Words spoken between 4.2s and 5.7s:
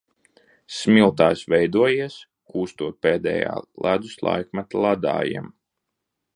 laikmeta ledājiem.